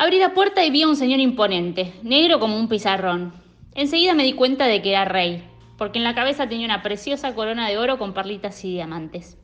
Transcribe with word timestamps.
Abrí 0.00 0.18
la 0.18 0.32
puerta 0.32 0.64
y 0.64 0.70
vi 0.70 0.80
a 0.80 0.88
un 0.88 0.96
señor 0.96 1.20
imponente, 1.20 1.92
negro 2.02 2.40
como 2.40 2.56
un 2.56 2.70
pizarrón. 2.70 3.34
Enseguida 3.74 4.14
me 4.14 4.24
di 4.24 4.32
cuenta 4.32 4.64
de 4.64 4.80
que 4.80 4.92
era 4.92 5.04
rey, 5.04 5.44
porque 5.76 5.98
en 5.98 6.04
la 6.04 6.14
cabeza 6.14 6.48
tenía 6.48 6.64
una 6.64 6.82
preciosa 6.82 7.34
corona 7.34 7.68
de 7.68 7.76
oro 7.76 7.98
con 7.98 8.14
perlitas 8.14 8.64
y 8.64 8.72
diamantes. 8.72 9.36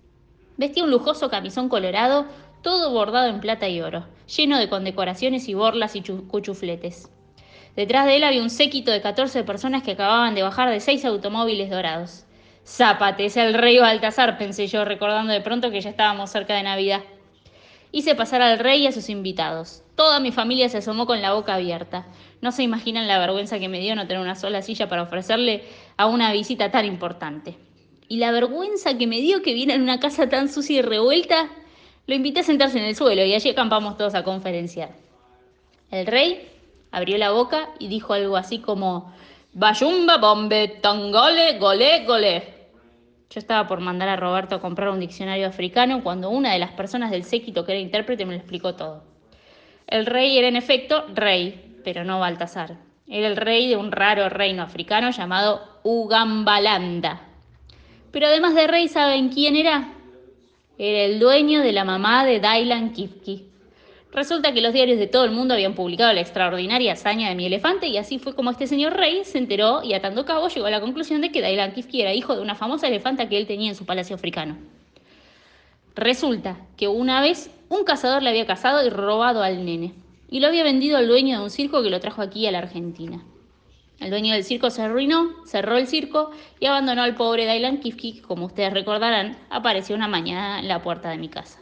Vestía 0.57 0.85
un 0.85 0.91
lujoso 0.91 1.29
camisón 1.29 1.69
colorado, 1.69 2.25
todo 2.63 2.91
bordado 2.91 3.29
en 3.29 3.41
plata 3.41 3.69
y 3.69 3.83
oro, 3.83 4.07
lleno 4.35 4.59
de 4.59 4.71
condecoraciones 4.71 5.47
y 5.51 5.53
borlas 5.53 5.95
y 5.95 6.01
cuchufletes. 6.01 7.11
Detrás 7.77 8.07
de 8.07 8.17
él 8.17 8.25
había 8.25 8.41
un 8.41 8.49
séquito 8.49 8.91
de 8.91 9.03
14 9.03 9.45
personas 9.45 9.83
que 9.83 9.93
acababan 9.93 10.35
de 10.35 10.43
bajar 10.43 10.71
de 10.71 10.81
seis 10.81 11.05
automóviles 11.05 11.69
dorados. 11.69 12.25
Zápate, 12.67 13.27
es 13.27 13.37
el 13.37 13.53
rey 13.53 13.77
Baltasar, 13.79 14.39
pensé 14.39 14.69
yo, 14.69 14.87
recordando 14.87 15.35
de 15.35 15.43
pronto 15.43 15.71
que 15.71 15.83
ya 15.83 15.91
estábamos 15.91 16.31
cerca 16.31 16.55
de 16.55 16.63
Navidad. 16.63 17.03
Hice 17.93 18.15
pasar 18.15 18.43
al 18.43 18.59
rey 18.59 18.83
y 18.83 18.87
a 18.87 18.93
sus 18.93 19.09
invitados. 19.09 19.83
Toda 19.95 20.21
mi 20.21 20.33
familia 20.33 20.69
se 20.69 20.79
asomó 20.79 21.07
con 21.07 21.23
la 21.23 21.33
boca 21.33 21.55
abierta. 21.55 22.07
No 22.41 22.53
se 22.53 22.63
imaginan 22.63 23.09
la 23.09 23.19
vergüenza 23.19 23.59
que 23.59 23.69
me 23.69 23.81
dio 23.81 23.95
no 23.95 24.07
tener 24.07 24.23
una 24.23 24.35
sola 24.35 24.63
silla 24.63 24.89
para 24.89 25.03
ofrecerle 25.03 25.65
a 25.97 26.07
una 26.07 26.33
visita 26.33 26.71
tan 26.71 26.85
importante. 26.85 27.57
Y 28.09 28.19
la 28.19 28.31
vergüenza 28.33 28.99
que 28.99 29.07
me 29.07 29.21
dio 29.21 29.43
que 29.43 29.55
viera 29.55 29.75
en 29.75 29.83
una 29.83 30.01
casa 30.01 30.29
tan 30.29 30.49
sucia 30.49 30.79
y 30.79 30.83
revuelta. 30.83 31.49
Lo 32.07 32.15
invité 32.15 32.41
a 32.41 32.45
sentarse 32.45 32.79
en 32.79 32.85
el 32.85 32.95
suelo 32.95 33.25
y 33.25 33.35
allí 33.35 33.51
acampamos 33.51 33.97
todos 33.97 34.15
a 34.15 34.23
conferenciar. 34.23 34.91
El 35.91 36.07
rey 36.07 36.49
abrió 36.91 37.19
la 37.19 37.31
boca 37.31 37.71
y 37.79 37.89
dijo 37.89 38.13
algo 38.13 38.37
así 38.37 38.59
como 38.59 39.13
Bayumba 39.55 40.19
bombe 40.19 40.69
tangole 40.83 41.59
gole 41.59 42.05
gole. 42.05 42.56
Yo 43.31 43.41
estaba 43.41 43.67
por 43.67 43.81
mandar 43.81 44.09
a 44.09 44.17
Roberto 44.17 44.57
a 44.57 44.61
comprar 44.61 44.91
un 44.91 45.01
diccionario 45.01 45.49
africano 45.49 46.03
cuando 46.03 46.31
una 46.31 46.53
de 46.53 46.59
las 46.59 46.73
personas 46.73 47.11
del 47.11 47.25
séquito 47.25 47.65
que 47.65 47.73
era 47.73 47.81
intérprete 47.81 48.25
me 48.25 48.35
lo 48.35 48.39
explicó 48.39 48.75
todo. 48.75 49.03
El 49.87 50.07
rey 50.07 50.39
era 50.39 50.49
en 50.49 50.57
efecto 50.57 51.07
rey, 51.15 51.81
pero 51.85 52.05
no 52.05 52.21
Baltasar. 52.21 52.77
Era 53.09 53.29
el 53.29 53.37
rey 53.37 53.69
de 53.69 53.77
un 53.77 53.93
raro 53.93 54.29
reino 54.29 54.63
africano 54.63 55.11
llamado 55.11 55.61
Ugambalanda. 55.85 57.21
Pero 58.11 58.27
además 58.27 58.55
de 58.55 58.67
rey, 58.67 58.89
¿saben 58.89 59.29
quién 59.29 59.57
era? 59.57 59.93
Era 60.79 61.05
el 61.05 61.19
dueño 61.19 61.61
de 61.61 61.73
la 61.73 61.85
mamá 61.85 62.25
de 62.25 62.41
Dailan 62.41 62.93
Kifki. 62.93 63.47
Resulta 64.17 64.55
que 64.55 64.63
los 64.63 64.73
diarios 64.73 64.99
de 64.99 65.09
todo 65.09 65.27
el 65.27 65.31
mundo 65.31 65.53
habían 65.53 65.75
publicado 65.75 66.11
la 66.15 66.23
extraordinaria 66.23 66.95
hazaña 66.95 67.29
de 67.29 67.35
mi 67.35 67.45
elefante 67.45 67.87
y 67.87 67.99
así 67.99 68.19
fue 68.19 68.35
como 68.35 68.51
este 68.51 68.67
señor 68.67 68.95
rey 68.95 69.27
se 69.27 69.37
enteró 69.37 69.83
y 69.83 69.93
atando 69.93 70.25
cabo 70.25 70.49
llegó 70.49 70.65
a 70.65 70.71
la 70.71 70.81
conclusión 70.81 71.21
de 71.21 71.31
que 71.31 71.43
Dailan 71.43 71.75
Kifki 71.75 72.01
era 72.01 72.15
hijo 72.15 72.35
de 72.35 72.41
una 72.41 72.55
famosa 72.55 72.89
elefanta 72.89 73.29
que 73.29 73.37
él 73.37 73.47
tenía 73.47 73.69
en 73.69 73.75
su 73.75 73.85
palacio 73.85 74.17
africano. 74.17 74.57
Resulta 75.95 76.57
que 76.79 76.89
una 76.89 77.21
vez 77.21 77.51
un 77.69 77.85
cazador 77.85 78.23
le 78.23 78.31
había 78.31 78.47
cazado 78.47 78.87
y 78.87 78.89
robado 78.89 79.43
al 79.43 79.67
nene 79.67 79.93
y 80.31 80.41
lo 80.41 80.47
había 80.47 80.65
vendido 80.65 80.97
al 80.97 81.09
dueño 81.09 81.37
de 81.37 81.45
un 81.45 81.51
circo 81.51 81.83
que 81.83 81.91
lo 81.91 82.01
trajo 82.01 82.23
aquí 82.23 82.47
a 82.47 82.53
la 82.53 82.61
Argentina. 82.61 83.23
El 84.01 84.09
dueño 84.09 84.33
del 84.33 84.45
circo 84.45 84.71
se 84.71 84.81
arruinó, 84.81 85.45
cerró 85.45 85.77
el 85.77 85.89
circo 85.89 86.31
y 86.59 86.65
abandonó 86.65 87.03
al 87.03 87.17
pobre 87.17 87.45
Dailan 87.45 87.81
Kifki, 87.81 88.15
que 88.15 88.23
como 88.23 88.47
ustedes 88.47 88.73
recordarán, 88.73 89.37
apareció 89.51 89.95
una 89.95 90.09
mañana 90.09 90.61
en 90.61 90.69
la 90.69 90.81
puerta 90.81 91.11
de 91.11 91.19
mi 91.19 91.29
casa. 91.29 91.61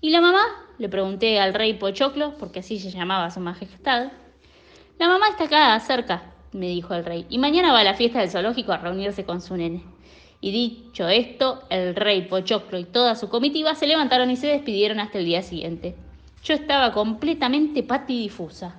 ¿Y 0.00 0.10
la 0.10 0.20
mamá? 0.20 0.61
Le 0.78 0.88
pregunté 0.88 1.38
al 1.38 1.54
rey 1.54 1.74
Pochoclo, 1.74 2.34
porque 2.38 2.60
así 2.60 2.78
se 2.78 2.90
llamaba 2.90 3.30
su 3.30 3.40
majestad. 3.40 4.12
La 4.98 5.08
mamá 5.08 5.28
está 5.28 5.44
acá, 5.44 5.78
cerca, 5.80 6.22
me 6.52 6.68
dijo 6.68 6.94
el 6.94 7.04
rey, 7.04 7.26
y 7.28 7.38
mañana 7.38 7.72
va 7.72 7.80
a 7.80 7.84
la 7.84 7.94
fiesta 7.94 8.20
del 8.20 8.30
zoológico 8.30 8.72
a 8.72 8.78
reunirse 8.78 9.24
con 9.24 9.40
su 9.40 9.56
nene. 9.56 9.82
Y 10.40 10.50
dicho 10.50 11.08
esto, 11.08 11.62
el 11.70 11.94
rey 11.94 12.22
Pochoclo 12.22 12.78
y 12.78 12.84
toda 12.84 13.14
su 13.14 13.28
comitiva 13.28 13.74
se 13.74 13.86
levantaron 13.86 14.30
y 14.30 14.36
se 14.36 14.48
despidieron 14.48 14.98
hasta 14.98 15.18
el 15.18 15.24
día 15.24 15.42
siguiente. 15.42 15.94
Yo 16.42 16.54
estaba 16.54 16.92
completamente 16.92 17.84
patidifusa. 17.84 18.74